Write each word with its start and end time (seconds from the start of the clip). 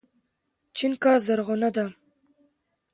چينکه 0.75 1.11
زرغونه 1.25 1.69
ده 1.75 1.85